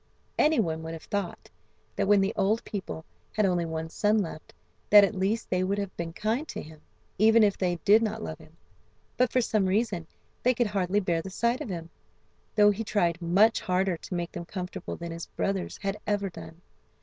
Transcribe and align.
Anyone 0.39 0.81
would 0.81 0.93
have 0.93 1.03
thought 1.03 1.51
that 1.95 2.07
when 2.07 2.21
the 2.21 2.33
old 2.35 2.63
people 2.63 3.05
had 3.33 3.45
only 3.45 3.65
one 3.67 3.87
son 3.87 4.17
left 4.17 4.51
that 4.89 5.03
at 5.03 5.13
least 5.13 5.47
they 5.51 5.63
would 5.63 5.77
have 5.77 5.95
been 5.95 6.11
kind 6.11 6.47
to 6.47 6.59
him, 6.59 6.81
even 7.19 7.43
if 7.43 7.55
they 7.55 7.75
did 7.85 8.01
not 8.01 8.23
love 8.23 8.39
him. 8.39 8.57
But 9.15 9.31
for 9.31 9.41
some 9.41 9.67
reason 9.67 10.07
they 10.41 10.55
could 10.55 10.65
hardly 10.65 11.01
bear 11.01 11.21
the 11.21 11.29
sight 11.29 11.61
of 11.61 11.69
him, 11.69 11.91
though 12.55 12.71
he 12.71 12.83
tried 12.83 13.21
much 13.21 13.61
harder 13.61 13.95
to 13.95 14.15
make 14.15 14.31
them 14.31 14.45
comfortable 14.45 14.95
than 14.95 15.11
his 15.11 15.27
brothers 15.27 15.77
had 15.83 15.97
ever 16.07 16.31
done. 16.31 16.61